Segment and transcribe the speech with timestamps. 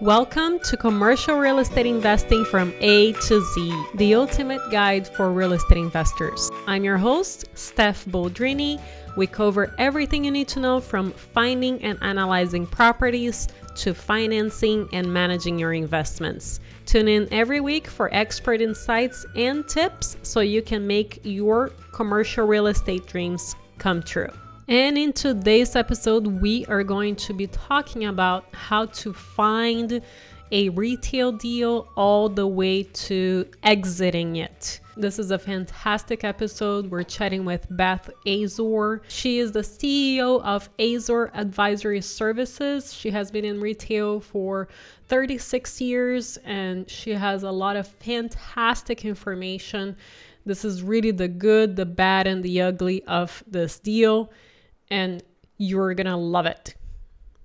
[0.00, 5.54] Welcome to Commercial Real Estate Investing from A to Z, the ultimate guide for real
[5.54, 6.52] estate investors.
[6.68, 8.80] I'm your host, Steph Boldrini.
[9.16, 13.48] We cover everything you need to know from finding and analyzing properties
[13.78, 16.60] to financing and managing your investments.
[16.86, 22.46] Tune in every week for expert insights and tips so you can make your commercial
[22.46, 24.30] real estate dreams come true.
[24.68, 30.02] And in today's episode, we are going to be talking about how to find
[30.52, 34.80] a retail deal all the way to exiting it.
[34.94, 36.90] This is a fantastic episode.
[36.90, 39.00] We're chatting with Beth Azor.
[39.08, 42.92] She is the CEO of Azor Advisory Services.
[42.92, 44.68] She has been in retail for
[45.06, 49.96] 36 years and she has a lot of fantastic information.
[50.44, 54.30] This is really the good, the bad, and the ugly of this deal
[54.90, 55.22] and
[55.56, 56.74] you're gonna love it.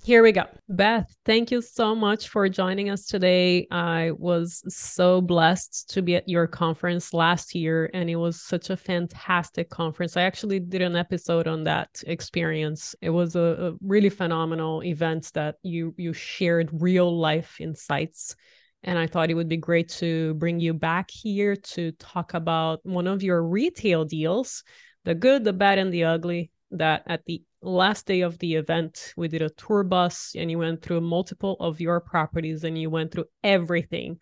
[0.06, 0.44] Here we go.
[0.68, 3.68] Beth, thank you so much for joining us today.
[3.72, 8.70] I was so blessed to be at your conference last year, and it was such
[8.70, 10.18] a fantastic conference.
[10.18, 12.96] I actually did an episode on that experience.
[13.02, 18.36] It was a, a really phenomenal event that you you shared real life insights.
[18.84, 22.82] And I thought it would be great to bring you back here to talk about
[22.84, 24.66] one of your retail deals
[25.06, 29.14] the good, the bad, and the ugly that at the last day of the event,
[29.16, 32.90] we did a tour bus and you went through multiple of your properties and you
[32.90, 34.20] went through everything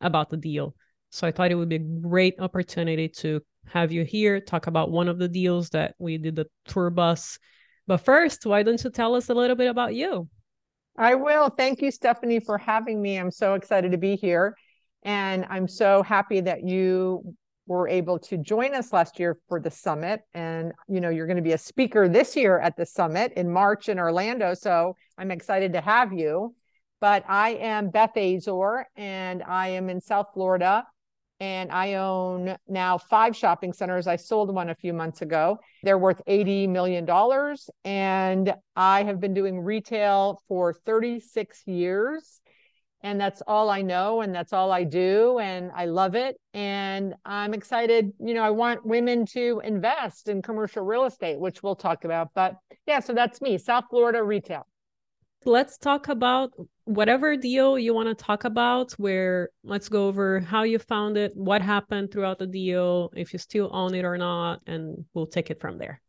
[0.00, 0.74] about the deal.
[1.10, 4.90] So I thought it would be a great opportunity to have you here talk about
[4.90, 7.38] one of the deals that we did the tour bus.
[7.86, 10.28] But first, why don't you tell us a little bit about you?
[10.96, 11.48] I will.
[11.48, 13.18] Thank you, Stephanie, for having me.
[13.18, 14.56] I'm so excited to be here.
[15.04, 17.34] And I'm so happy that you
[17.68, 20.22] were able to join us last year for the summit.
[20.34, 23.48] And you know you're going to be a speaker this year at the summit in
[23.50, 24.54] march in orlando.
[24.54, 26.54] So i'm excited to have you.
[27.00, 30.84] But i am beth azor and i am in south florida.
[31.40, 34.06] And i own now five shopping centers.
[34.06, 35.58] I sold one a few months ago.
[35.84, 37.68] They're worth 80 million dollars.
[37.84, 42.40] And i have been doing retail for 36 years
[43.02, 47.14] and that's all I know and that's all I do and I love it and
[47.24, 51.76] I'm excited you know I want women to invest in commercial real estate which we'll
[51.76, 54.66] talk about but yeah so that's me South Florida retail.
[55.44, 56.50] Let's talk about
[56.84, 61.32] whatever deal you want to talk about where let's go over how you found it
[61.36, 65.50] what happened throughout the deal if you still own it or not and we'll take
[65.50, 66.00] it from there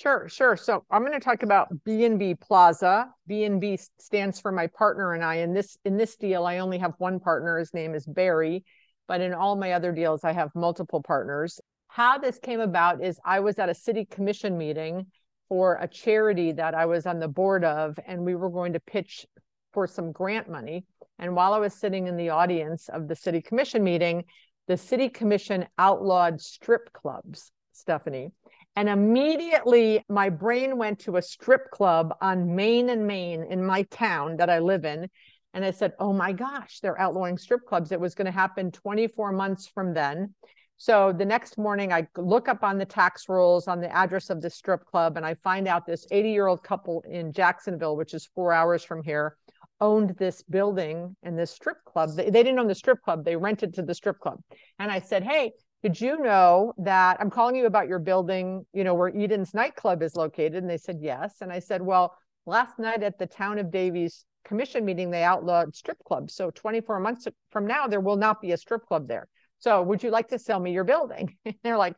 [0.00, 0.56] Sure, sure.
[0.56, 3.10] So I'm going to talk about B&B Plaza.
[3.26, 5.34] B&B stands for my partner and I.
[5.36, 7.58] In this in this deal, I only have one partner.
[7.58, 8.64] His name is Barry,
[9.08, 11.60] but in all my other deals, I have multiple partners.
[11.88, 15.04] How this came about is I was at a city commission meeting
[15.50, 18.80] for a charity that I was on the board of, and we were going to
[18.80, 19.26] pitch
[19.74, 20.86] for some grant money.
[21.18, 24.24] And while I was sitting in the audience of the city commission meeting,
[24.66, 28.30] the city commission outlawed strip clubs, Stephanie.
[28.76, 33.82] And immediately my brain went to a strip club on Main and Main in my
[33.84, 35.08] town that I live in.
[35.52, 37.90] And I said, oh my gosh, they're outlawing strip clubs.
[37.90, 40.34] It was going to happen 24 months from then.
[40.76, 44.40] So the next morning, I look up on the tax rolls on the address of
[44.40, 48.14] the strip club, and I find out this 80 year old couple in Jacksonville, which
[48.14, 49.36] is four hours from here,
[49.82, 52.16] owned this building and this strip club.
[52.16, 54.40] They, they didn't own the strip club, they rented to the strip club.
[54.78, 55.52] And I said, Hey,
[55.82, 60.02] did you know that I'm calling you about your building, you know, where Eden's nightclub
[60.02, 60.56] is located?
[60.56, 61.36] And they said, yes.
[61.40, 62.14] And I said, well,
[62.44, 66.34] last night at the town of Davie's commission meeting, they outlawed strip clubs.
[66.34, 69.26] So 24 months from now, there will not be a strip club there.
[69.58, 71.36] So would you like to sell me your building?
[71.62, 71.96] they're like,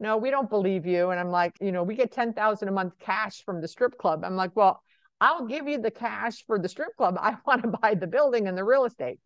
[0.00, 1.10] no, we don't believe you.
[1.10, 4.22] And I'm like, you know, we get 10,000 a month cash from the strip club.
[4.24, 4.82] I'm like, well,
[5.20, 7.16] I'll give you the cash for the strip club.
[7.20, 9.18] I want to buy the building and the real estate.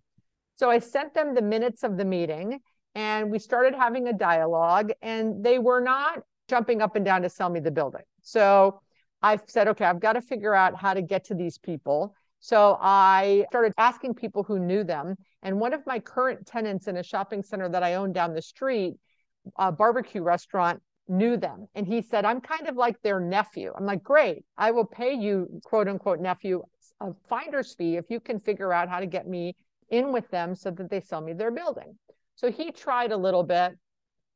[0.57, 2.61] So I sent them the minutes of the meeting
[2.95, 7.29] and we started having a dialogue and they were not jumping up and down to
[7.29, 8.03] sell me the building.
[8.23, 8.81] So
[9.21, 12.15] i said okay i've got to figure out how to get to these people.
[12.41, 16.97] So i started asking people who knew them and one of my current tenants in
[16.97, 18.95] a shopping center that i own down the street
[19.57, 21.67] a barbecue restaurant knew them.
[21.75, 23.73] And he said i'm kind of like their nephew.
[23.77, 24.45] I'm like great.
[24.57, 26.63] I will pay you quote unquote nephew
[27.01, 29.55] a finder's fee if you can figure out how to get me
[29.91, 31.97] in with them so that they sell me their building
[32.39, 33.73] so he tried a little bit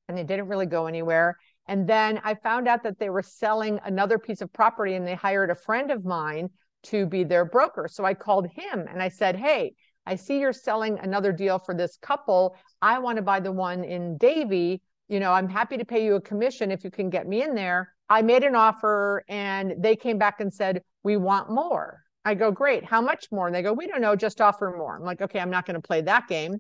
[0.09, 1.37] and it didn't really go anywhere.
[1.69, 5.15] And then I found out that they were selling another piece of property and they
[5.15, 6.51] hired a friend of mine
[6.85, 7.87] to be their broker.
[7.89, 11.77] So I called him and I said, Hey, I see you're selling another deal for
[11.77, 12.57] this couple.
[12.81, 14.83] I want to buy the one in Davie.
[15.07, 17.55] You know, I'm happy to pay you a commission if you can get me in
[17.55, 17.95] there.
[18.09, 22.03] I made an offer and they came back and said, We want more.
[22.25, 22.85] I go, great.
[22.85, 23.47] How much more?
[23.47, 24.97] And they go, we don't know, just offer more.
[24.97, 26.59] I'm like, okay, I'm not going to play that game.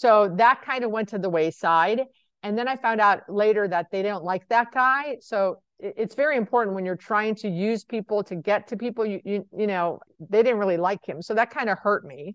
[0.00, 2.00] So that kind of went to the wayside.
[2.42, 5.18] And then I found out later that they don't like that guy.
[5.20, 9.20] So it's very important when you're trying to use people to get to people, you,
[9.26, 11.20] you, you know, they didn't really like him.
[11.20, 12.34] So that kind of hurt me.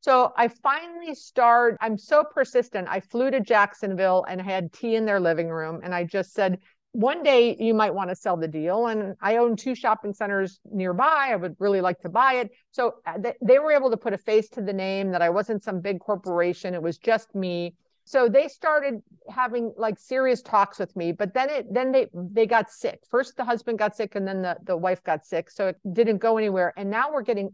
[0.00, 2.88] So I finally started, I'm so persistent.
[2.90, 5.80] I flew to Jacksonville and had tea in their living room.
[5.82, 6.58] And I just said,
[6.92, 8.86] one day you might want to sell the deal.
[8.86, 11.28] And I own two shopping centers nearby.
[11.30, 12.50] I would really like to buy it.
[12.70, 15.62] So uh, they were able to put a face to the name that I wasn't
[15.62, 16.74] some big corporation.
[16.74, 17.74] It was just me.
[18.04, 22.46] So they started having like serious talks with me, but then it then they they
[22.46, 23.00] got sick.
[23.10, 25.50] First the husband got sick and then the, the wife got sick.
[25.50, 26.72] So it didn't go anywhere.
[26.78, 27.50] And now we're getting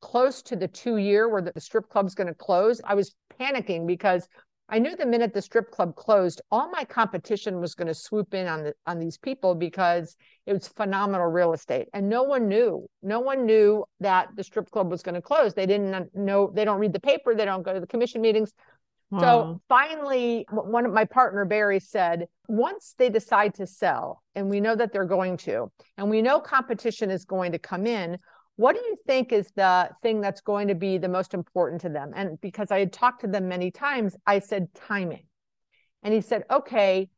[0.00, 2.80] close to the two year where the strip club's going to close.
[2.84, 4.28] I was panicking because
[4.68, 8.34] I knew the minute the strip club closed, all my competition was going to swoop
[8.34, 12.48] in on the on these people because it was phenomenal real estate, and no one
[12.48, 12.86] knew.
[13.02, 15.54] No one knew that the strip club was going to close.
[15.54, 16.50] They didn't know.
[16.52, 17.34] They don't read the paper.
[17.34, 18.52] They don't go to the commission meetings.
[19.10, 19.20] Wow.
[19.20, 24.60] So finally, one of my partner Barry said, once they decide to sell, and we
[24.60, 28.18] know that they're going to, and we know competition is going to come in,
[28.56, 31.88] what do you think is the thing that's going to be the most important to
[31.88, 32.12] them?
[32.14, 35.26] And because I had talked to them many times, I said timing.
[36.02, 37.08] And he said, okay,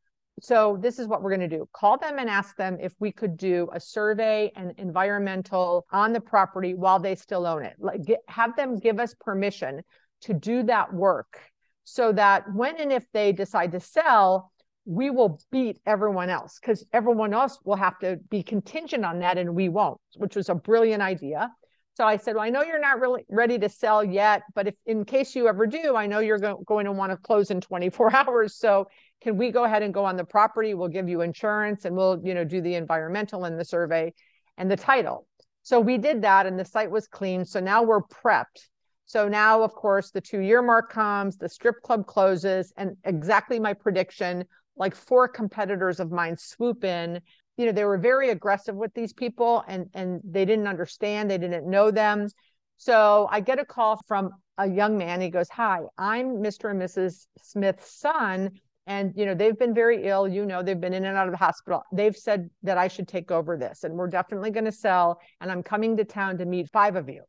[0.41, 3.11] so this is what we're going to do call them and ask them if we
[3.11, 8.05] could do a survey and environmental on the property while they still own it like
[8.05, 9.83] get, have them give us permission
[10.21, 11.41] to do that work
[11.85, 14.53] so that when and if they decide to sell
[14.89, 19.37] we will beat everyone else because everyone else will have to be contingent on that
[19.37, 21.51] and we won't, which was a brilliant idea.
[21.93, 24.75] So I said, Well, I know you're not really ready to sell yet, but if
[24.87, 27.61] in case you ever do, I know you're go- going to want to close in
[27.61, 28.57] 24 hours.
[28.57, 28.89] So
[29.21, 30.73] can we go ahead and go on the property?
[30.73, 34.15] We'll give you insurance and we'll, you know, do the environmental and the survey
[34.57, 35.27] and the title.
[35.65, 37.45] So we did that and the site was clean.
[37.45, 38.69] So now we're prepped.
[39.05, 43.59] So now, of course, the two year mark comes, the strip club closes, and exactly
[43.59, 44.45] my prediction
[44.79, 47.21] like four competitors of mine swoop in.
[47.57, 51.39] You know they were very aggressive with these people and and they didn't understand they
[51.39, 52.29] didn't know them.
[52.77, 55.21] So i get a call from a young man.
[55.21, 58.51] He goes hi i'm mr and mrs smith's son
[58.87, 60.29] and you know they've been very ill.
[60.29, 61.83] You know they've been in and out of the hospital.
[61.93, 65.51] They've said that i should take over this and we're definitely going to sell and
[65.51, 67.23] i'm coming to town to meet five of you.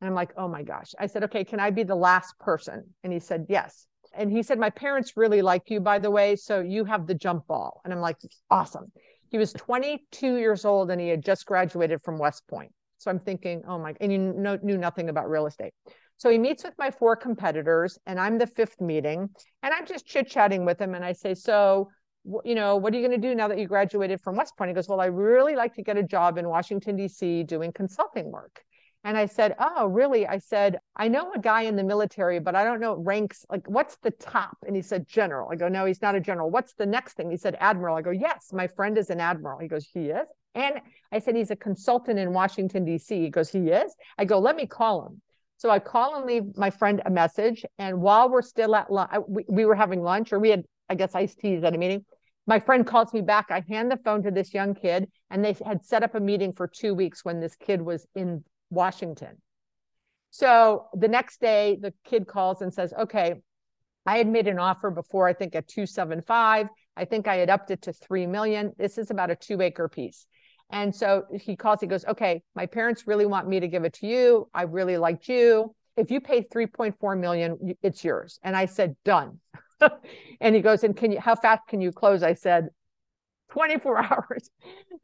[0.00, 0.92] And i'm like oh my gosh.
[0.98, 2.84] I said okay can i be the last person?
[3.02, 6.36] And he said yes and he said, My parents really like you, by the way.
[6.36, 7.80] So you have the jump ball.
[7.84, 8.16] And I'm like,
[8.50, 8.92] Awesome.
[9.30, 12.72] He was 22 years old and he had just graduated from West Point.
[12.98, 15.72] So I'm thinking, Oh my, and you know, knew nothing about real estate.
[16.16, 19.28] So he meets with my four competitors and I'm the fifth meeting
[19.62, 20.94] and I'm just chit chatting with him.
[20.94, 21.88] And I say, So,
[22.44, 24.68] you know, what are you going to do now that you graduated from West Point?
[24.68, 27.42] He goes, Well, I really like to get a job in Washington, D.C.
[27.44, 28.62] doing consulting work.
[29.04, 30.26] And I said, Oh, really?
[30.26, 33.44] I said, I know a guy in the military, but I don't know ranks.
[33.50, 34.56] Like, what's the top?
[34.66, 35.50] And he said, General.
[35.52, 36.50] I go, No, he's not a general.
[36.50, 37.30] What's the next thing?
[37.30, 37.96] He said, Admiral.
[37.96, 39.58] I go, Yes, my friend is an admiral.
[39.58, 40.26] He goes, He is.
[40.54, 40.80] And
[41.12, 43.20] I said, He's a consultant in Washington, D.C.
[43.20, 43.94] He goes, He is.
[44.16, 45.20] I go, Let me call him.
[45.58, 47.64] So I call and leave my friend a message.
[47.78, 50.94] And while we're still at lunch, we, we were having lunch, or we had, I
[50.94, 52.04] guess, iced teas at a meeting.
[52.46, 53.46] My friend calls me back.
[53.50, 56.52] I hand the phone to this young kid, and they had set up a meeting
[56.52, 59.40] for two weeks when this kid was in Washington.
[60.30, 63.34] So the next day, the kid calls and says, Okay,
[64.06, 66.68] I had made an offer before, I think at 275.
[66.96, 68.72] I think I had upped it to 3 million.
[68.76, 70.26] This is about a two acre piece.
[70.70, 73.94] And so he calls, he goes, Okay, my parents really want me to give it
[73.94, 74.48] to you.
[74.54, 75.74] I really liked you.
[75.96, 78.38] If you pay 3.4 million, it's yours.
[78.42, 79.40] And I said, Done.
[80.40, 82.22] and he goes, And can you, how fast can you close?
[82.22, 82.68] I said,
[83.50, 84.50] 24 hours.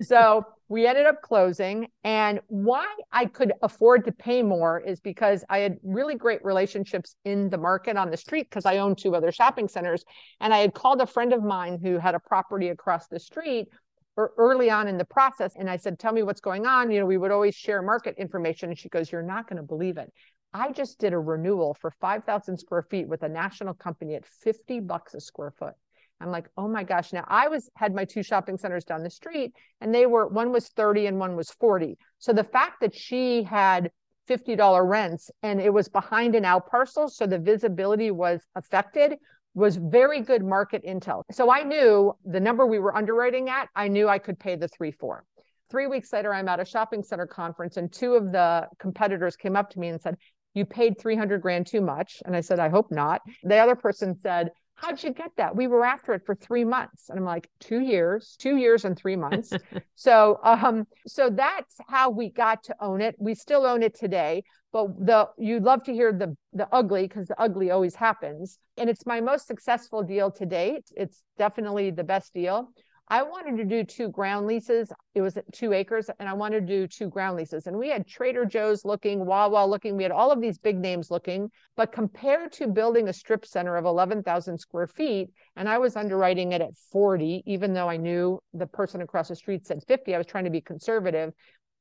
[0.03, 1.89] So we ended up closing.
[2.05, 7.17] And why I could afford to pay more is because I had really great relationships
[7.25, 10.05] in the market on the street because I own two other shopping centers.
[10.41, 13.69] And I had called a friend of mine who had a property across the street
[14.17, 15.55] early on in the process.
[15.57, 16.91] And I said, Tell me what's going on.
[16.91, 18.71] You know, we would always share market information.
[18.71, 20.13] And she goes, You're not going to believe it.
[20.53, 24.81] I just did a renewal for 5,000 square feet with a national company at 50
[24.81, 25.75] bucks a square foot.
[26.21, 27.13] I'm like, oh my gosh.
[27.13, 30.53] Now I was had my two shopping centers down the street and they were one
[30.53, 31.97] was 30 and one was 40.
[32.19, 33.91] So the fact that she had
[34.29, 39.15] $50 rents and it was behind an out parcel, so the visibility was affected,
[39.55, 41.25] was very good market intel.
[41.33, 44.69] So I knew the number we were underwriting at, I knew I could pay the
[44.69, 45.25] three four.
[45.71, 49.55] Three weeks later, I'm at a shopping center conference, and two of the competitors came
[49.55, 50.17] up to me and said,
[50.53, 52.21] You paid 300 grand too much.
[52.27, 53.23] And I said, I hope not.
[53.45, 54.51] The other person said,
[54.81, 55.55] how'd you get that?
[55.55, 57.11] We were after it for three months.
[57.11, 59.53] And I'm like, two years, two years and three months.
[59.95, 63.15] so um, so that's how we got to own it.
[63.19, 64.43] We still own it today.
[64.73, 68.59] But the you'd love to hear the the ugly because the ugly always happens.
[68.77, 70.85] And it's my most successful deal to date.
[70.97, 72.71] It's definitely the best deal.
[73.13, 74.93] I wanted to do two ground leases.
[75.17, 77.67] It was two acres, and I wanted to do two ground leases.
[77.67, 79.97] And we had Trader Joe's looking, Wawa looking.
[79.97, 81.51] We had all of these big names looking.
[81.75, 86.53] But compared to building a strip center of 11,000 square feet, and I was underwriting
[86.53, 90.19] it at 40, even though I knew the person across the street said 50, I
[90.19, 91.33] was trying to be conservative.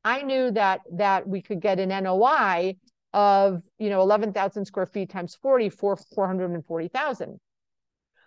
[0.04, 2.76] I knew that that we could get an NOI
[3.14, 7.40] of you know 11,000 square feet times 40 for 440,000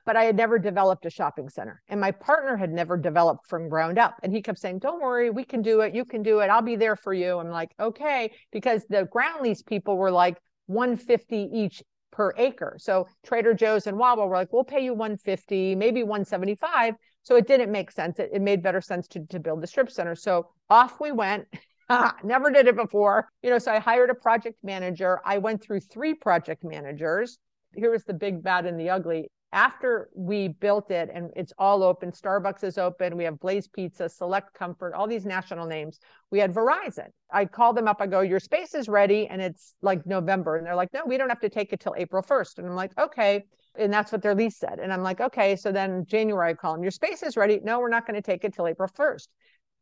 [0.05, 1.83] but I had never developed a shopping center.
[1.89, 4.17] And my partner had never developed from ground up.
[4.23, 5.95] And he kept saying, Don't worry, we can do it.
[5.95, 6.49] You can do it.
[6.49, 7.39] I'll be there for you.
[7.39, 8.33] I'm like, Okay.
[8.51, 12.77] Because the ground lease people were like 150 each per acre.
[12.79, 16.95] So Trader Joe's and Wawa were like, We'll pay you 150, maybe 175.
[17.23, 18.19] So it didn't make sense.
[18.19, 20.15] It, it made better sense to, to build the strip center.
[20.15, 21.47] So off we went.
[22.25, 23.29] Never did it before.
[23.43, 25.21] You know, so I hired a project manager.
[25.25, 27.39] I went through three project managers.
[27.75, 31.83] Here was the big, bad, and the ugly after we built it and it's all
[31.83, 35.99] open, Starbucks is open, we have Blaze Pizza, Select Comfort, all these national names.
[36.31, 37.09] We had Verizon.
[37.31, 39.27] I call them up, I go, Your space is ready.
[39.29, 40.57] And it's like November.
[40.57, 42.59] And they're like, No, we don't have to take it till April 1st.
[42.59, 43.45] And I'm like, Okay.
[43.79, 44.79] And that's what their lease said.
[44.83, 45.57] And I'm like, Okay.
[45.57, 47.61] So then January, I call them, Your space is ready.
[47.63, 49.29] No, we're not going to take it till April 1st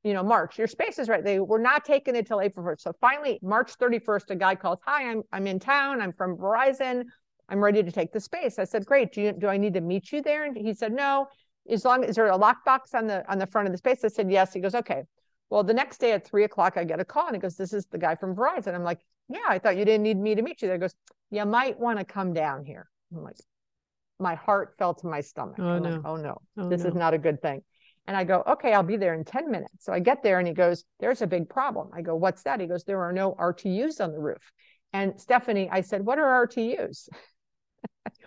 [0.02, 1.22] you know, March, your space is right.
[1.22, 2.80] They were not taking it till April 1st.
[2.80, 6.00] So finally, March 31st, a guy calls, Hi, I'm I'm in town.
[6.00, 7.04] I'm from Verizon.
[7.50, 8.58] I'm ready to take the space.
[8.58, 9.12] I said, great.
[9.12, 10.44] Do you, do I need to meet you there?
[10.44, 11.26] And he said, no.
[11.68, 14.02] As long as there a lockbox on the on the front of the space.
[14.04, 14.52] I said, yes.
[14.54, 15.02] He goes, okay.
[15.50, 17.72] Well, the next day at three o'clock, I get a call and he goes, this
[17.72, 18.74] is the guy from Verizon.
[18.74, 20.76] I'm like, yeah, I thought you didn't need me to meet you there.
[20.76, 20.94] He goes,
[21.30, 22.88] you might want to come down here.
[23.14, 23.36] I'm like,
[24.20, 25.56] my heart fell to my stomach.
[25.58, 25.90] Oh, I'm no.
[25.90, 26.88] Like, oh no, Oh, this no.
[26.90, 27.62] is not a good thing.
[28.06, 29.84] And I go, okay, I'll be there in 10 minutes.
[29.84, 31.90] So I get there and he goes, there's a big problem.
[31.92, 32.60] I go, what's that?
[32.60, 34.52] He goes, there are no RTUs on the roof.
[34.92, 37.08] And Stephanie, I said, what are RTUs?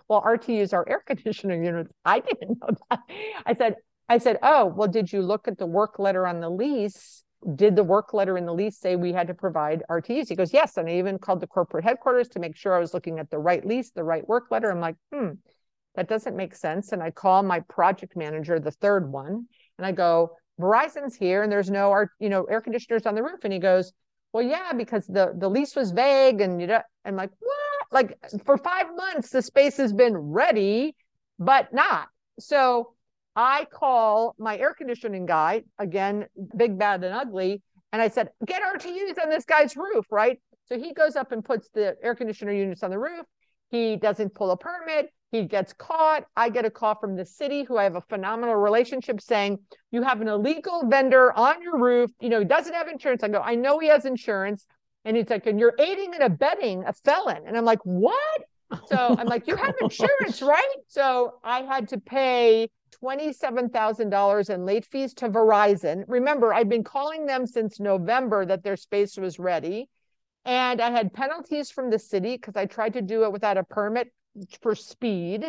[0.08, 1.92] well, RTUs are air conditioning units.
[2.06, 3.00] I didn't know that.
[3.46, 3.76] I said,
[4.10, 7.24] I said, oh, well, did you look at the work letter on the lease?
[7.56, 10.30] Did the work letter in the lease say we had to provide RTUs?
[10.30, 10.78] He goes, yes.
[10.78, 13.40] And I even called the corporate headquarters to make sure I was looking at the
[13.40, 14.72] right lease, the right work letter.
[14.72, 15.32] I'm like, hmm,
[15.96, 16.92] that doesn't make sense.
[16.92, 21.52] And I call my project manager, the third one, and I go, Verizon's here and
[21.52, 23.40] there's no art, you know, air conditioners on the roof.
[23.44, 23.92] And he goes,
[24.32, 26.42] Well, yeah, because the the lease was vague.
[26.42, 27.63] And you know, I'm like, what?
[27.94, 30.96] Like for five months, the space has been ready,
[31.40, 32.08] but not.
[32.40, 32.94] So
[33.36, 36.26] I call my air conditioning guy, again,
[36.58, 37.62] big, bad, and ugly.
[37.92, 40.40] And I said, get RTUs on this guy's roof, right?
[40.66, 43.26] So he goes up and puts the air conditioner units on the roof.
[43.70, 45.12] He doesn't pull a permit.
[45.32, 46.26] He gets caught.
[46.36, 49.58] I get a call from the city, who I have a phenomenal relationship, saying,
[49.92, 52.12] You have an illegal vendor on your roof.
[52.20, 53.24] You know, he doesn't have insurance.
[53.24, 54.66] I go, I know he has insurance.
[55.06, 57.44] And he's like, And you're aiding and abetting a felon.
[57.46, 58.42] And I'm like, What?
[58.72, 60.76] So oh I'm like, You have insurance, right?
[60.88, 62.70] So I had to pay
[63.04, 66.04] $27,000 in late fees to Verizon.
[66.08, 69.90] Remember, I'd been calling them since November that their space was ready.
[70.46, 73.64] And I had penalties from the city because I tried to do it without a
[73.64, 74.12] permit
[74.62, 75.46] for speed.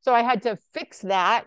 [0.00, 1.44] So I had to fix that.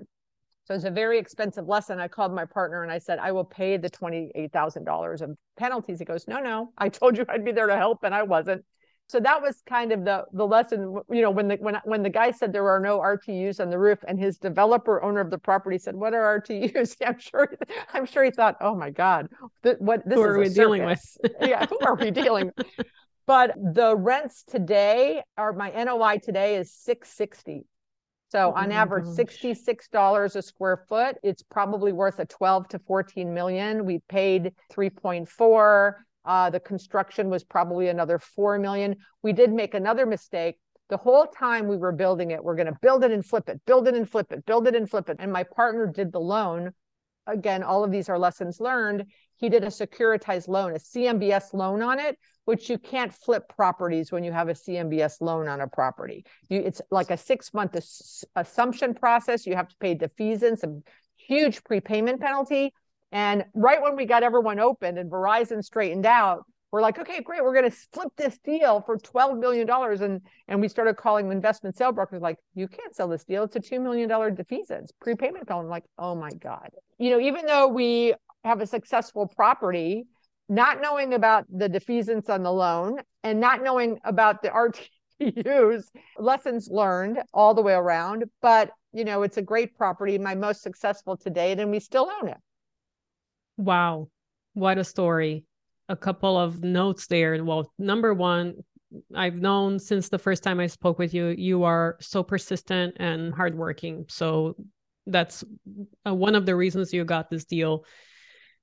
[0.65, 1.99] So it's a very expensive lesson.
[1.99, 5.99] I called my partner and I said, I will pay the $28,000 of penalties.
[5.99, 8.63] He goes, No, no, I told you I'd be there to help and I wasn't.
[9.07, 12.09] So that was kind of the the lesson, you know, when the when when the
[12.09, 15.37] guy said there are no RTUs on the roof, and his developer owner of the
[15.37, 17.53] property said, "What are RTUs?" I'm sure,
[17.93, 19.27] I'm sure he thought, "Oh my God,
[19.61, 21.17] th- what this Who is are we dealing with?
[21.41, 22.51] yeah, who are we dealing?
[22.57, 22.65] with?
[23.27, 27.65] But the rents today, or my NOI today is six sixty.
[28.33, 29.15] So Oh on average, gosh.
[29.15, 31.17] sixty-six dollars a square foot.
[31.21, 33.85] It's probably worth a twelve to fourteen million.
[33.85, 36.03] We paid three point four.
[36.25, 38.95] Uh, the construction was probably another four million.
[39.21, 40.55] We did make another mistake.
[40.89, 43.61] The whole time we were building it, we're going to build it and flip it,
[43.67, 45.17] build it and flip it, build it and flip it.
[45.19, 46.71] And my partner did the loan.
[47.27, 49.05] Again, all of these are lessons learned.
[49.37, 54.11] He did a securitized loan, a CMBS loan on it, which you can't flip properties
[54.11, 56.25] when you have a CMBS loan on a property.
[56.49, 59.45] You, it's like a six month ass- assumption process.
[59.45, 60.81] You have to pay the fees defeasance, a
[61.17, 62.73] huge prepayment penalty.
[63.11, 67.43] And right when we got everyone open and Verizon straightened out, we're like, okay, great,
[67.43, 69.69] we're going to flip this deal for $12 million.
[69.69, 73.43] And, and we started calling investment sale brokers like, you can't sell this deal.
[73.43, 75.65] It's a $2 million defeasance prepayment penalty.
[75.65, 76.71] I'm like, oh my God.
[76.97, 80.05] You know, even though we have a successful property,
[80.49, 84.49] not knowing about the defeasance on the loan and not knowing about the
[85.21, 85.85] RTUs,
[86.17, 88.25] lessons learned all the way around.
[88.41, 92.09] But you know, it's a great property, my most successful to date, and we still
[92.21, 92.37] own it.
[93.57, 94.09] Wow.
[94.53, 95.45] What a story.
[95.89, 97.43] A couple of notes there.
[97.43, 98.55] Well, number one,
[99.15, 103.33] I've known since the first time I spoke with you, you are so persistent and
[103.33, 104.05] hardworking.
[104.09, 104.55] So
[105.07, 105.43] that's
[106.07, 107.85] uh, one of the reasons you got this deal.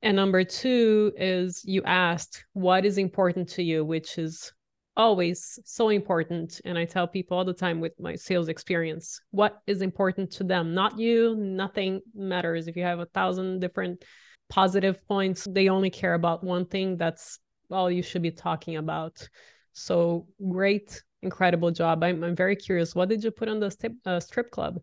[0.02, 4.52] And number two is you asked what is important to you, which is
[4.96, 6.60] always so important.
[6.64, 10.44] And I tell people all the time with my sales experience what is important to
[10.44, 11.36] them, not you.
[11.36, 12.66] Nothing matters.
[12.66, 14.04] If you have a thousand different
[14.48, 16.96] positive points, they only care about one thing.
[16.96, 17.38] That's
[17.70, 19.28] all you should be talking about.
[19.72, 22.02] So great, incredible job.
[22.02, 22.94] I'm, I'm very curious.
[22.94, 24.80] What did you put on the strip, uh, strip club?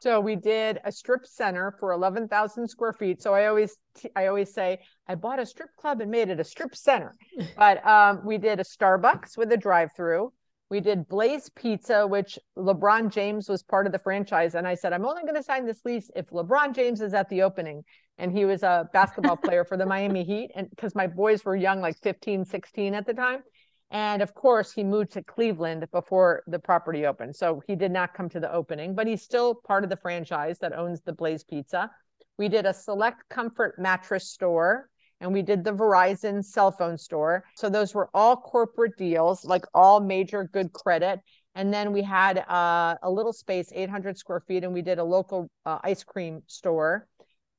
[0.00, 3.20] So we did a strip center for 11,000 square feet.
[3.20, 3.76] So I always,
[4.14, 4.78] I always say
[5.08, 7.14] I bought a strip club and made it a strip center.
[7.56, 10.32] but um, we did a Starbucks with a drive-through.
[10.70, 14.54] We did Blaze Pizza, which LeBron James was part of the franchise.
[14.54, 17.28] And I said, I'm only going to sign this lease if LeBron James is at
[17.30, 17.82] the opening.
[18.18, 20.50] And he was a basketball player for the Miami Heat.
[20.54, 23.42] And because my boys were young, like 15, 16 at the time.
[23.90, 27.34] And of course, he moved to Cleveland before the property opened.
[27.34, 30.58] So he did not come to the opening, but he's still part of the franchise
[30.58, 31.90] that owns the Blaze Pizza.
[32.36, 34.90] We did a select comfort mattress store
[35.20, 37.44] and we did the Verizon cell phone store.
[37.56, 41.20] So those were all corporate deals, like all major good credit.
[41.54, 45.04] And then we had uh, a little space, 800 square feet, and we did a
[45.04, 47.08] local uh, ice cream store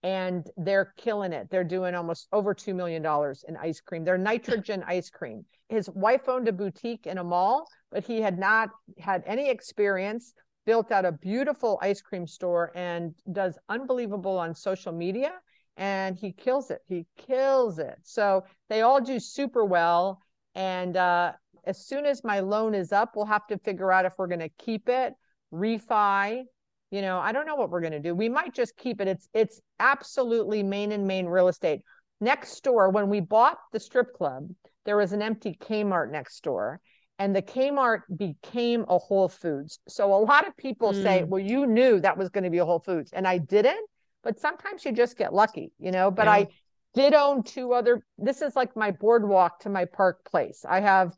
[0.03, 1.49] and they're killing it.
[1.49, 3.05] They're doing almost over $2 million
[3.47, 4.05] in ice cream.
[4.05, 5.45] They're nitrogen ice cream.
[5.69, 10.33] His wife owned a boutique in a mall, but he had not had any experience,
[10.65, 15.31] built out a beautiful ice cream store and does unbelievable on social media.
[15.77, 16.81] And he kills it.
[16.85, 17.95] He kills it.
[18.03, 20.21] So they all do super well.
[20.55, 21.33] And uh,
[21.63, 24.39] as soon as my loan is up, we'll have to figure out if we're going
[24.39, 25.13] to keep it,
[25.53, 26.43] refi,
[26.91, 29.07] you know i don't know what we're going to do we might just keep it
[29.07, 31.81] it's it's absolutely main and main real estate
[32.21, 34.47] next door when we bought the strip club
[34.89, 36.81] there was an empty kmart next door
[37.19, 41.03] and the kmart became a whole foods so a lot of people mm.
[41.03, 43.87] say well you knew that was going to be a whole foods and i didn't
[44.23, 46.31] but sometimes you just get lucky you know but yeah.
[46.31, 46.47] i
[46.95, 51.13] did own two other this is like my boardwalk to my park place i have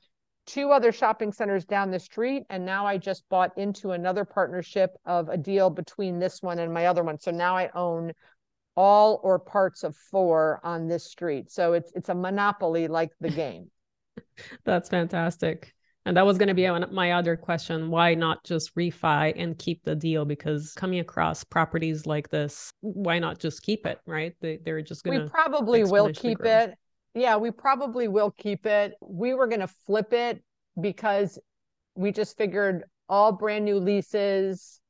[0.46, 2.44] two other shopping centers down the street.
[2.50, 6.74] And now I just bought into another partnership of a deal between this one and
[6.74, 7.20] my other one.
[7.20, 8.12] So now I own
[8.76, 11.52] all or parts of four on this street.
[11.52, 13.70] So it's it's a monopoly like the game.
[14.66, 15.74] That's fantastic.
[16.06, 17.92] And that was going to be my other question.
[17.92, 20.26] Why not just refi and keep the deal?
[20.26, 24.34] Because coming across properties like this, why not just keep it, right?
[24.42, 25.26] They, they're just going to.
[25.26, 26.50] We probably will keep grow.
[26.50, 26.74] it.
[27.14, 28.94] Yeah, we probably will keep it.
[29.00, 30.42] We were going to flip it
[30.80, 31.38] because
[31.96, 34.81] we just figured all brand new leases,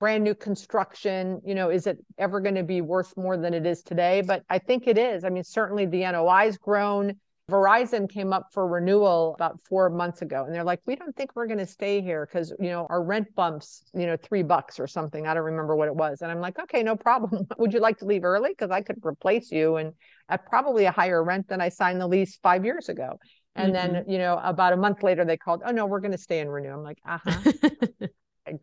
[0.00, 3.66] brand new construction, you know, is it ever going to be worth more than it
[3.66, 4.22] is today?
[4.22, 5.24] But I think it is.
[5.24, 7.14] I mean, certainly the NOI's grown.
[7.50, 11.34] Verizon came up for renewal about four months ago, and they're like, "We don't think
[11.34, 14.78] we're going to stay here because you know our rent bumps, you know, three bucks
[14.78, 15.26] or something.
[15.26, 17.48] I don't remember what it was." And I'm like, "Okay, no problem.
[17.58, 18.50] Would you like to leave early?
[18.50, 19.92] Because I could replace you and
[20.28, 23.18] at probably a higher rent than I signed the lease five years ago."
[23.56, 23.94] And mm-hmm.
[23.94, 26.38] then you know about a month later they called, "Oh no, we're going to stay
[26.38, 28.06] and renew." I'm like, "Uh huh."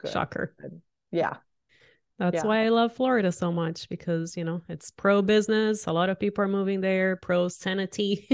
[0.10, 0.56] Shocker.
[1.12, 1.38] Yeah.
[2.20, 2.46] That's yeah.
[2.46, 5.86] why I love Florida so much because, you know, it's pro business.
[5.86, 8.28] A lot of people are moving there, pro sanity.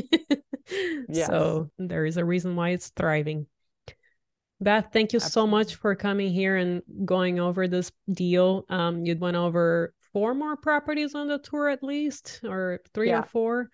[1.10, 1.28] yes.
[1.28, 3.48] So there is a reason why it's thriving.
[4.62, 5.34] Beth, thank you Absolutely.
[5.34, 8.66] so much for coming here and going over this deal.
[8.70, 13.20] Um, you'd went over four more properties on the tour at least, or three yeah.
[13.20, 13.70] or four.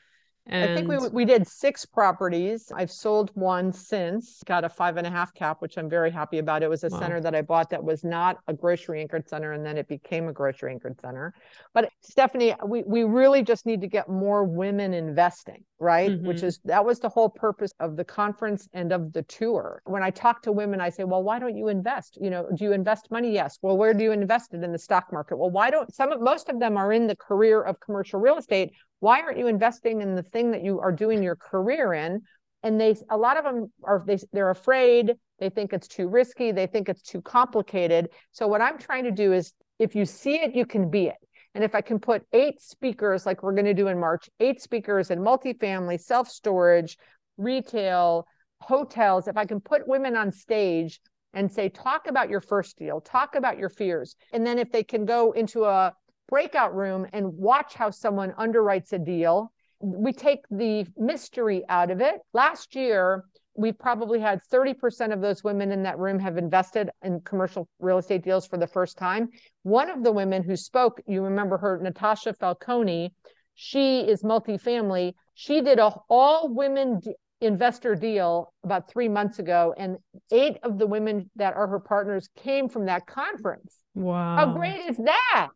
[0.49, 0.71] And...
[0.71, 2.71] I think we we did six properties.
[2.75, 6.39] I've sold one since, got a five and a half cap, which I'm very happy
[6.39, 6.63] about.
[6.63, 6.99] It was a wow.
[6.99, 10.27] center that I bought that was not a grocery anchored center, and then it became
[10.27, 11.33] a grocery anchored center.
[11.73, 16.12] But Stephanie, we we really just need to get more women investing, right?
[16.12, 16.27] Mm-hmm.
[16.27, 19.81] Which is that was the whole purpose of the conference and of the tour.
[19.85, 22.17] When I talk to women, I say, well, why don't you invest?
[22.19, 23.31] You know, do you invest money?
[23.31, 23.59] Yes.
[23.62, 25.38] Well, where do you invest it in the stock market?
[25.38, 28.38] Well, why don't some of most of them are in the career of commercial real
[28.38, 32.21] estate why aren't you investing in the thing that you are doing your career in?
[32.63, 35.13] And they a lot of them are they, they're afraid.
[35.39, 36.51] They think it's too risky.
[36.51, 38.09] They think it's too complicated.
[38.31, 41.15] So what i'm trying to do is if you see it you can be it.
[41.55, 44.62] And if i can put eight speakers like we're going to do in march eight
[44.62, 46.97] speakers in multifamily self-storage
[47.38, 48.27] retail
[48.62, 50.99] hotels if i can put women on stage
[51.33, 53.01] and say talk about your first deal.
[53.01, 54.15] Talk about your fears.
[54.33, 55.93] And then if they can go into a
[56.29, 59.51] breakout room and watch how someone underwrites a deal.
[59.81, 62.15] We take the mystery out of it.
[62.33, 63.23] Last year,
[63.55, 67.97] we've probably had 30% of those women in that room have invested in commercial real
[67.97, 69.29] estate deals for the first time.
[69.63, 73.13] One of the women who spoke, you remember her, Natasha Falcone,
[73.55, 75.13] she is multifamily.
[75.33, 77.01] She did a all women
[77.41, 79.97] investor deal about three months ago, and
[80.31, 83.77] eight of the women that are her partners came from that conference.
[83.95, 84.37] Wow.
[84.37, 85.49] How great is that?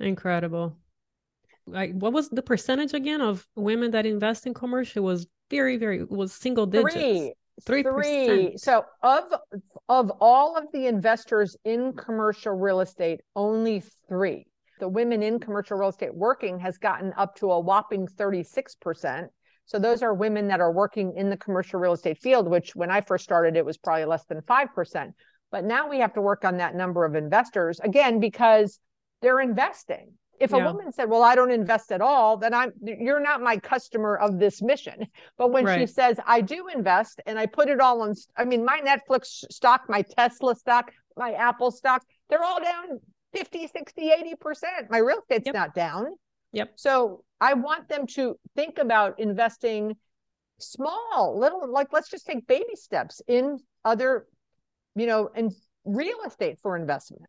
[0.00, 0.76] Incredible.
[1.66, 5.76] Like what was the percentage again of women that invest in commercial it was very,
[5.76, 6.94] very was single digits.
[6.94, 7.32] Three.
[7.64, 7.82] Three.
[7.82, 8.56] Three.
[8.56, 9.24] So of
[9.88, 14.46] of all of the investors in commercial real estate, only three.
[14.80, 19.28] The women in commercial real estate working has gotten up to a whopping 36%.
[19.66, 22.90] So those are women that are working in the commercial real estate field, which when
[22.90, 25.12] I first started, it was probably less than 5%.
[25.50, 28.80] But now we have to work on that number of investors again, because
[29.22, 30.12] they're investing.
[30.40, 30.58] If yeah.
[30.58, 34.16] a woman said, "Well, I don't invest at all," then I'm you're not my customer
[34.16, 35.06] of this mission.
[35.38, 35.80] But when right.
[35.80, 39.44] she says, "I do invest and I put it all on," I mean, my Netflix
[39.50, 43.00] stock, my Tesla stock, my Apple stock, they're all down
[43.32, 44.10] 50, 60,
[44.44, 44.90] 80%.
[44.90, 45.54] My real estate's yep.
[45.54, 46.06] not down.
[46.52, 46.72] Yep.
[46.76, 49.96] So I want them to think about investing
[50.60, 54.26] small, little, like let's just take baby steps in other,
[54.94, 55.50] you know, in
[55.84, 57.24] real estate for investment.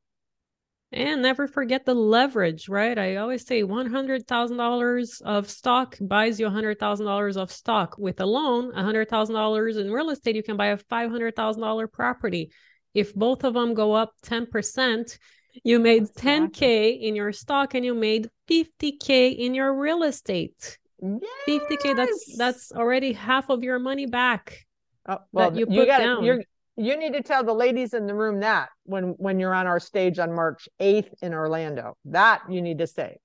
[0.92, 2.98] And never forget the leverage, right?
[2.98, 7.96] I always say $100,000 of stock buys you $100,000 of stock.
[7.98, 12.52] With a loan, $100,000 in real estate, you can buy a $500,000 property.
[12.94, 15.18] If both of them go up 10%,
[15.64, 16.32] you made exactly.
[16.32, 20.78] 10K in your stock and you made 50K in your real estate.
[21.02, 21.22] Yes.
[21.48, 24.66] 50K, that's that's already half of your money back.
[25.08, 26.24] Oh, well, you, you got down.
[26.24, 26.44] You're,
[26.78, 29.80] you need to tell the ladies in the room that when when you're on our
[29.80, 31.98] stage on March 8th in Orlando.
[32.06, 33.18] That you need to say.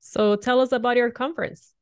[0.00, 1.74] So tell us about your conference.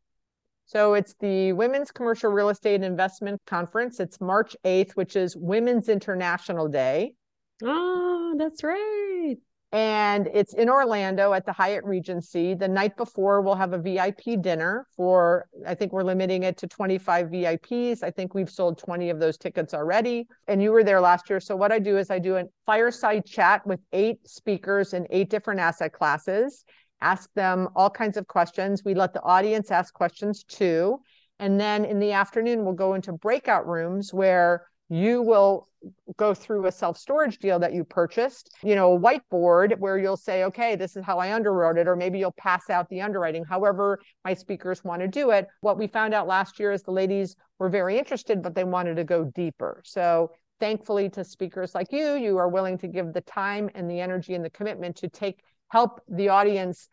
[0.66, 4.00] So it's the Women's Commercial Real Estate Investment Conference.
[4.00, 7.14] It's March 8th, which is Women's International Day.
[7.62, 9.38] Oh, that's right
[9.70, 12.54] and it's in Orlando at the Hyatt Regency.
[12.54, 16.66] The night before, we'll have a VIP dinner for, I think we're limiting it to
[16.66, 18.02] 25 VIPs.
[18.02, 20.26] I think we've sold 20 of those tickets already.
[20.46, 21.38] And you were there last year.
[21.38, 25.28] So, what I do is I do a fireside chat with eight speakers in eight
[25.28, 26.64] different asset classes,
[27.02, 28.82] ask them all kinds of questions.
[28.86, 30.98] We let the audience ask questions too.
[31.40, 35.68] And then in the afternoon, we'll go into breakout rooms where you will
[36.16, 40.44] go through a self-storage deal that you purchased, you know, a whiteboard where you'll say,
[40.44, 44.00] okay, this is how I underwrote it, or maybe you'll pass out the underwriting, however
[44.24, 45.46] my speakers want to do it.
[45.60, 48.96] What we found out last year is the ladies were very interested, but they wanted
[48.96, 49.82] to go deeper.
[49.84, 54.00] So thankfully to speakers like you, you are willing to give the time and the
[54.00, 56.88] energy and the commitment to take help the audience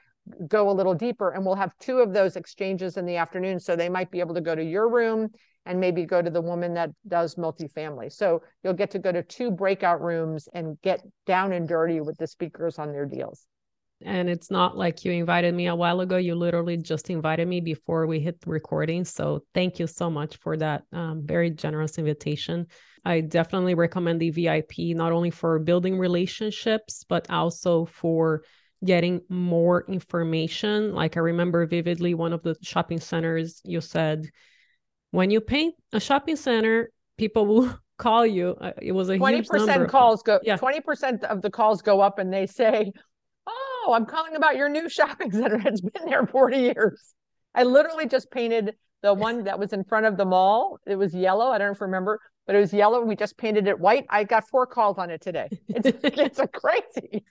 [0.47, 3.75] go a little deeper and we'll have two of those exchanges in the afternoon so
[3.75, 5.29] they might be able to go to your room
[5.65, 8.11] and maybe go to the woman that does multifamily.
[8.11, 12.17] So you'll get to go to two breakout rooms and get down and dirty with
[12.17, 13.47] the speakers on their deals.
[14.01, 16.17] And it's not like you invited me a while ago.
[16.17, 19.05] You literally just invited me before we hit the recording.
[19.05, 22.67] So thank you so much for that um, very generous invitation.
[23.05, 28.43] I definitely recommend the VIP, not only for building relationships, but also for
[28.83, 30.93] getting more information.
[30.93, 34.29] Like I remember vividly one of the shopping centers you said,
[35.15, 38.55] when you paint a shopping center, people will call you.
[38.59, 40.57] Uh, it was a 20% calls go yeah.
[40.57, 42.91] 20% of the calls go up and they say,
[43.47, 45.61] "Oh, I'm calling about your new shopping center.
[45.65, 47.13] It's been there 40 years."
[47.53, 50.79] I literally just painted the one that was in front of the mall.
[50.85, 51.47] It was yellow.
[51.47, 53.01] I don't know if you remember, but it was yellow.
[53.01, 54.05] We just painted it white.
[54.09, 55.47] I got four calls on it today.
[55.69, 57.23] It's, it's a crazy.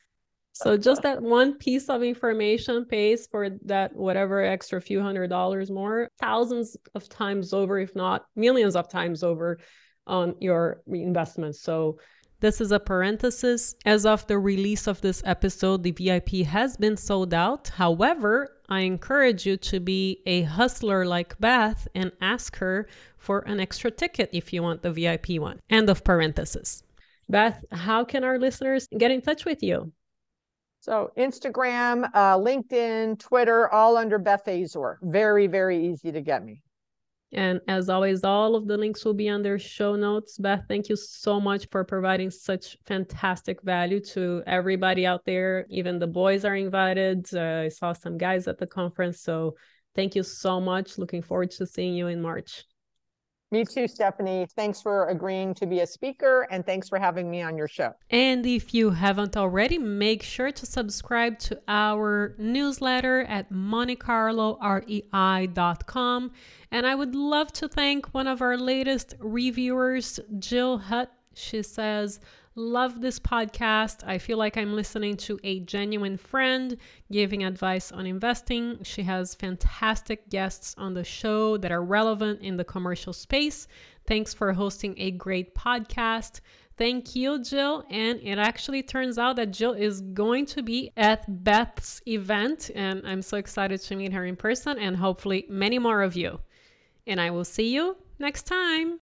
[0.54, 5.68] So just that one piece of information pays for that whatever extra few hundred dollars
[5.68, 9.58] more, thousands of times over, if not millions of times over
[10.06, 11.56] on your investment.
[11.56, 11.98] So
[12.38, 13.74] this is a parenthesis.
[13.84, 17.68] As of the release of this episode, the VIP has been sold out.
[17.68, 22.86] However, I encourage you to be a hustler like Beth and ask her
[23.18, 25.58] for an extra ticket if you want the VIP one.
[25.68, 26.84] End of parenthesis.
[27.28, 29.92] Beth, how can our listeners get in touch with you?
[30.84, 34.98] So Instagram, uh, LinkedIn, Twitter, all under Beth Azor.
[35.00, 36.60] Very, very easy to get me.
[37.32, 40.36] And as always, all of the links will be under show notes.
[40.36, 45.64] Beth, thank you so much for providing such fantastic value to everybody out there.
[45.70, 47.34] Even the boys are invited.
[47.34, 49.22] Uh, I saw some guys at the conference.
[49.22, 49.56] So
[49.94, 50.98] thank you so much.
[50.98, 52.62] Looking forward to seeing you in March.
[53.54, 54.48] Me too, Stephanie.
[54.56, 57.94] Thanks for agreeing to be a speaker and thanks for having me on your show.
[58.10, 66.32] And if you haven't already, make sure to subscribe to our newsletter at montecarlorei.com.
[66.72, 71.12] And I would love to thank one of our latest reviewers, Jill Hutt.
[71.34, 72.18] She says,
[72.56, 74.06] Love this podcast.
[74.06, 76.76] I feel like I'm listening to a genuine friend
[77.10, 78.78] giving advice on investing.
[78.84, 83.66] She has fantastic guests on the show that are relevant in the commercial space.
[84.06, 86.42] Thanks for hosting a great podcast.
[86.76, 87.84] Thank you, Jill.
[87.90, 93.02] And it actually turns out that Jill is going to be at Beth's event, and
[93.04, 96.38] I'm so excited to meet her in person and hopefully many more of you.
[97.04, 99.00] And I will see you next time.